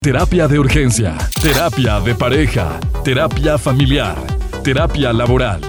[0.00, 4.16] Terapia de urgencia, terapia de pareja, terapia familiar,
[4.62, 5.60] terapia laboral.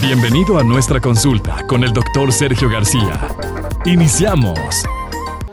[0.00, 3.26] Bienvenido a nuestra consulta con el doctor Sergio García.
[3.84, 4.60] Iniciamos.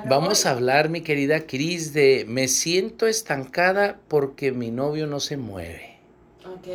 [0.08, 5.36] Vamos a hablar, mi querida Cris, de me siento estancada porque mi novio no se
[5.36, 5.98] mueve.
[6.46, 6.68] Ok.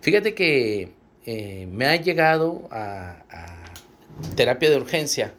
[0.00, 0.94] Fíjate que
[1.26, 3.74] eh, me ha llegado a, a
[4.36, 5.34] terapia de urgencia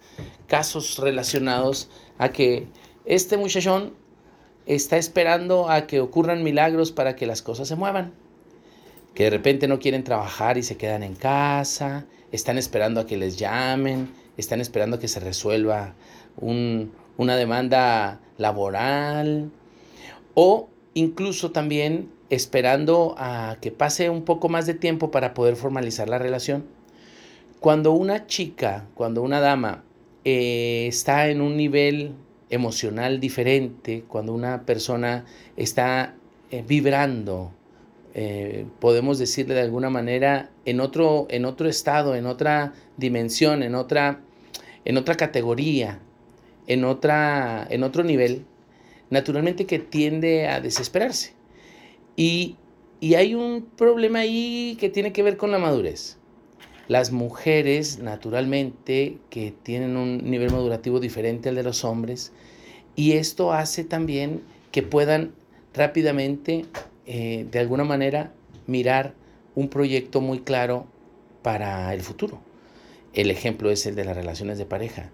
[0.48, 1.90] casos relacionados
[2.20, 2.68] a que
[3.06, 4.05] este muchachón
[4.66, 8.14] está esperando a que ocurran milagros para que las cosas se muevan.
[9.14, 13.18] Que de repente no quieren trabajar y se quedan en casa, están esperando a que
[13.18, 15.93] les llamen, están esperando que se resuelva
[16.37, 19.51] una demanda laboral
[20.33, 26.09] o incluso también esperando a que pase un poco más de tiempo para poder formalizar
[26.09, 26.65] la relación.
[27.59, 29.84] Cuando una chica, cuando una dama
[30.25, 32.14] eh, está en un nivel
[32.50, 35.26] emocional diferente, cuando una persona
[35.58, 36.16] está
[36.52, 37.52] eh, vibrando,
[38.14, 43.76] eh, podemos decirle de alguna manera, en otro, en otro estado, en otra dimensión, en
[43.76, 44.22] otra,
[44.86, 46.00] en otra categoría,
[46.68, 48.46] en, otra, en otro nivel,
[49.09, 51.34] naturalmente que tiende a desesperarse.
[52.16, 52.56] Y,
[53.02, 56.18] y hay un problema ahí que tiene que ver con la madurez.
[56.88, 62.31] Las mujeres, naturalmente, que tienen un nivel madurativo diferente al de los hombres,
[62.95, 64.41] y esto hace también
[64.72, 65.33] que puedan
[65.73, 66.66] rápidamente,
[67.06, 68.33] eh, de alguna manera,
[68.67, 69.13] mirar
[69.56, 70.86] un proyecto muy claro
[71.41, 72.39] para el futuro.
[73.13, 75.09] El ejemplo es el de las relaciones de pareja.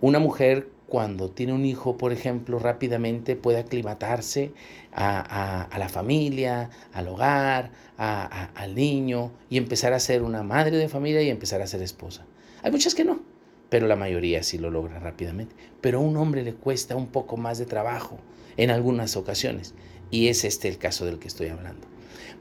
[0.00, 4.52] Una mujer cuando tiene un hijo, por ejemplo, rápidamente puede aclimatarse
[4.92, 11.22] a, la familia, al hogar, al niño y empezar a ser una madre de familia
[11.22, 12.26] y empezar a ser esposa.
[12.62, 13.22] Hay muchas que no,
[13.70, 15.54] pero la mayoría sí lo logra rápidamente.
[15.80, 18.18] Pero a un hombre le cuesta un poco más de trabajo
[18.56, 19.74] en algunas ocasiones
[20.10, 21.94] y es este el caso del que estoy hablando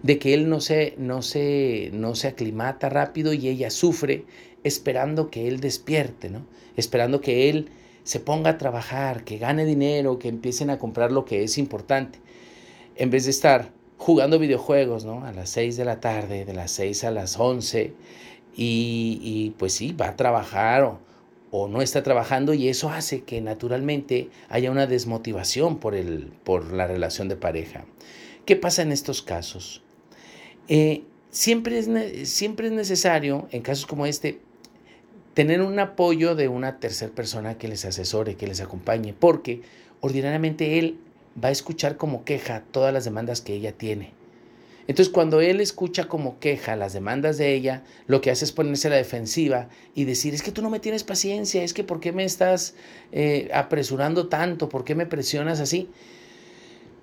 [0.03, 4.25] de que él no se, no se, no se aclimata rápido y ella sufre
[4.63, 6.45] esperando que él despierte, ¿no?
[6.75, 7.69] Esperando que él
[8.03, 12.19] se ponga a trabajar, que gane dinero, que empiecen a comprar lo que es importante,
[12.95, 15.25] en vez de estar jugando videojuegos, ¿no?
[15.25, 17.93] A las 6 de la tarde, de las 6 a las 11,
[18.55, 20.99] y, y pues sí, va a trabajar o,
[21.51, 26.73] o, no está trabajando y eso hace que naturalmente haya una desmotivación por, el, por
[26.73, 27.85] la relación de pareja.
[28.45, 29.81] ¿Qué pasa en estos casos?
[30.67, 34.39] Eh, siempre, es, siempre es necesario, en casos como este,
[35.33, 39.61] tener un apoyo de una tercera persona que les asesore, que les acompañe, porque
[40.01, 40.97] ordinariamente él
[41.41, 44.11] va a escuchar como queja todas las demandas que ella tiene.
[44.85, 48.87] Entonces cuando él escucha como queja las demandas de ella, lo que hace es ponerse
[48.87, 52.01] a la defensiva y decir, es que tú no me tienes paciencia, es que ¿por
[52.01, 52.75] qué me estás
[53.13, 54.67] eh, apresurando tanto?
[54.67, 55.89] ¿Por qué me presionas así?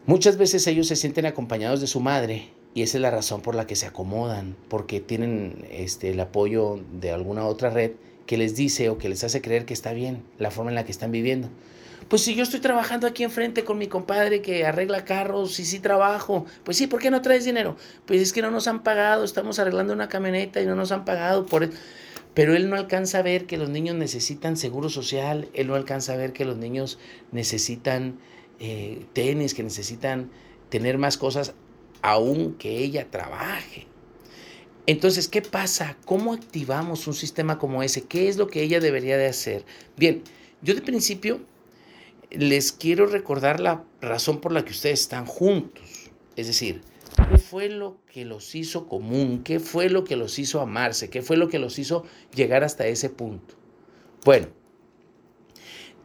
[0.06, 3.54] Muchas veces ellos se sienten acompañados de su madre y esa es la razón por
[3.54, 7.92] la que se acomodan, porque tienen este, el apoyo de alguna otra red
[8.30, 10.84] que les dice o que les hace creer que está bien la forma en la
[10.84, 11.48] que están viviendo.
[12.06, 15.80] Pues si yo estoy trabajando aquí enfrente con mi compadre que arregla carros y sí
[15.80, 17.76] trabajo, pues sí, ¿por qué no traes dinero?
[18.06, 21.04] Pues es que no nos han pagado, estamos arreglando una camioneta y no nos han
[21.04, 21.70] pagado por e-".
[22.32, 26.12] Pero él no alcanza a ver que los niños necesitan seguro social, él no alcanza
[26.12, 27.00] a ver que los niños
[27.32, 28.20] necesitan
[28.60, 30.30] eh, tenis, que necesitan
[30.68, 31.54] tener más cosas,
[32.00, 33.88] aunque ella trabaje.
[34.90, 35.96] Entonces, ¿qué pasa?
[36.04, 38.02] ¿Cómo activamos un sistema como ese?
[38.02, 39.64] ¿Qué es lo que ella debería de hacer?
[39.96, 40.24] Bien,
[40.62, 41.38] yo de principio
[42.28, 46.10] les quiero recordar la razón por la que ustedes están juntos.
[46.34, 46.80] Es decir,
[47.30, 49.44] ¿qué fue lo que los hizo común?
[49.44, 51.08] ¿Qué fue lo que los hizo amarse?
[51.08, 52.02] ¿Qué fue lo que los hizo
[52.34, 53.54] llegar hasta ese punto?
[54.24, 54.48] Bueno,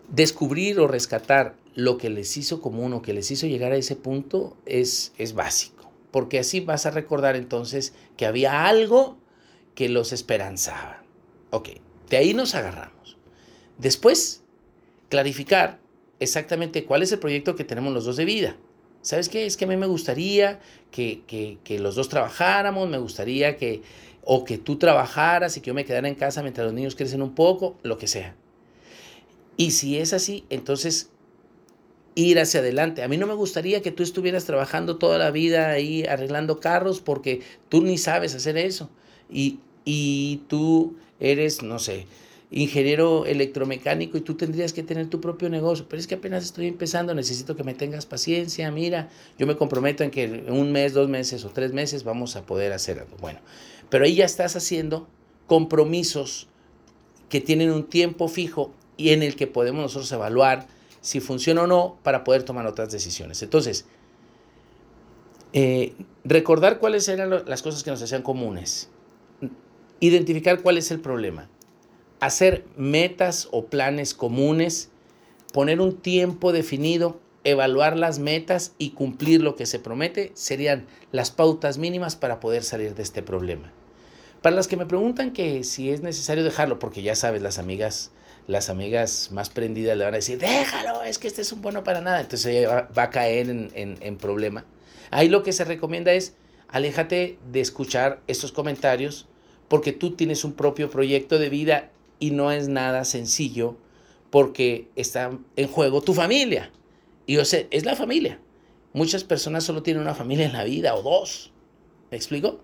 [0.10, 3.96] descubrir o rescatar lo que les hizo común o que les hizo llegar a ese
[3.96, 5.75] punto es, es básico
[6.16, 9.18] porque así vas a recordar entonces que había algo
[9.76, 11.04] que los esperanzaba.
[11.50, 11.72] Ok,
[12.10, 13.18] de ahí nos agarramos.
[13.78, 14.42] Después,
[15.10, 15.82] clarificar
[16.22, 18.56] exactamente cuál es el proyecto que tenemos los dos de vida.
[19.02, 19.46] ¿Sabes qué?
[19.46, 23.82] Es que a mí me gustaría que, que, los dos trabajáramos, me gustaría que,
[24.24, 27.24] o que tú trabajaras y que yo me quedara en casa mientras los niños crecen
[27.24, 28.38] un poco, lo que sea.
[29.58, 31.12] Y si es así, entonces
[32.16, 33.04] ir hacia adelante.
[33.04, 37.02] A mí no me gustaría que tú estuvieras trabajando toda la vida ahí arreglando carros
[37.02, 38.90] porque tú ni sabes hacer eso.
[39.30, 42.08] Y, y tú eres, no sé,
[42.52, 45.88] ingeniero electromecánico y tú tendrías que tener tu propio negocio.
[45.90, 48.72] Pero es que apenas estoy empezando, necesito que me tengas paciencia.
[48.72, 52.38] Mira, yo me comprometo en que en un mes, dos meses o tres meses vamos
[52.38, 53.18] a poder hacer algo.
[53.20, 53.40] Bueno,
[53.90, 55.08] pero ahí ya estás haciendo
[55.48, 56.48] compromisos
[57.28, 60.68] que tienen un tiempo fijo y en el que podemos nosotros evaluar
[61.06, 63.44] si funciona o no para poder tomar otras decisiones.
[63.44, 63.86] Entonces,
[65.54, 65.94] eh,
[66.24, 68.90] recordar cuáles eran las cosas que nos hacían comunes,
[70.00, 71.48] identificar cuál es el problema,
[72.22, 74.90] hacer metas o planes comunes,
[75.54, 81.30] poner un tiempo definido, evaluar las metas y cumplir lo que se promete serían las
[81.30, 83.72] pautas mínimas para poder salir de este problema.
[84.42, 88.12] Para las que me preguntan que si es necesario dejarlo, porque ya sabes, las amigas,
[88.48, 91.84] las amigas más prendidas le van a decir, déjalo, es que este es un bueno
[91.84, 94.66] para nada, entonces ella va, a caer en, en problema.
[95.12, 96.36] Ahí lo que se recomienda es,
[96.68, 99.28] aléjate de escuchar estos comentarios,
[99.68, 101.90] porque tú tienes un propio proyecto de vida
[102.20, 103.78] y no es nada sencillo
[104.30, 106.72] porque está en juego tu familia.
[107.26, 108.40] Y yo sé, es la familia.
[108.94, 111.52] Muchas personas solo tienen una familia en la vida o dos.
[112.12, 112.60] ¿Me explico?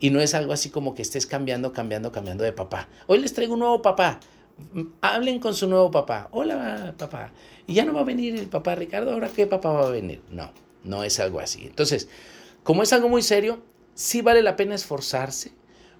[0.00, 2.88] Y no es algo así como que estés cambiando, cambiando, cambiando de papá.
[3.06, 4.20] Hoy les traigo un nuevo papá.
[5.00, 6.28] Hablen con su nuevo papá.
[6.30, 7.32] Hola, papá.
[7.66, 9.12] Y ya no va a venir el papá Ricardo.
[9.12, 10.22] ¿Ahora qué papá va a venir?
[10.30, 10.52] No,
[10.84, 11.66] no es algo así.
[11.66, 12.08] Entonces,
[12.62, 13.62] como es algo muy serio,
[13.94, 15.52] sí vale la pena esforzarse,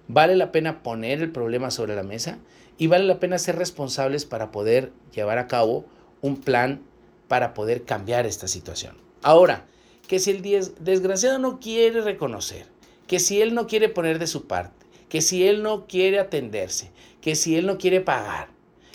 [0.07, 2.39] vale la pena poner el problema sobre la mesa
[2.77, 5.85] y vale la pena ser responsables para poder llevar a cabo
[6.21, 6.81] un plan
[7.27, 8.97] para poder cambiar esta situación.
[9.21, 9.65] Ahora,
[10.07, 10.41] que si el
[10.79, 12.67] desgraciado no quiere reconocer,
[13.07, 14.84] que si él no quiere poner de su parte,
[15.15, 16.91] que si él no quiere atenderse,
[17.21, 18.49] que si él no quiere pagar,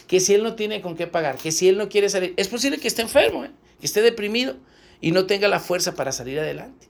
[0.07, 2.49] que si él no tiene con qué pagar, que si él no quiere salir, es
[2.49, 3.51] posible que esté enfermo, ¿eh?
[3.81, 4.57] que esté deprimido
[5.01, 6.89] y no tenga la fuerza para salir adelante.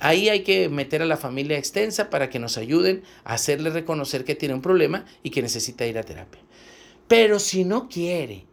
[0.00, 4.24] Ahí hay que meter a la familia extensa para que nos ayuden a hacerle reconocer
[4.24, 6.40] que tiene un problema y que necesita ir a terapia.
[7.06, 8.44] Pero si no quiere,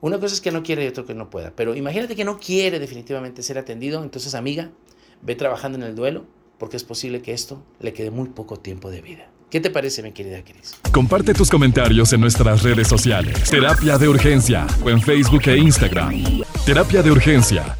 [0.00, 2.38] una cosa es que no quiere y otra que no pueda, pero imagínate que no
[2.38, 4.70] quiere definitivamente ser atendido, entonces amiga,
[5.20, 6.24] ve trabajando en el duelo
[6.58, 9.28] porque es posible que esto le quede muy poco tiempo de vida.
[9.50, 10.76] ¿Qué te parece, mi querida Cris?
[10.90, 13.48] Comparte tus comentarios en nuestras redes sociales.
[13.48, 16.42] Terapia de Urgencia o en Facebook e Instagram.
[16.66, 17.76] Terapia de Urgencia